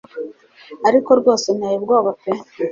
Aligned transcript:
ariko 0.87 1.09
rwose 1.19 1.45
unteye 1.51 1.75
ubwoba 1.77 2.11
pe 2.21 2.31